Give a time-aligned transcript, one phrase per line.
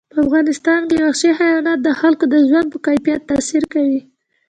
[0.13, 3.99] په افغانستان کې وحشي حیوانات د خلکو د ژوند په کیفیت تاثیر کوي.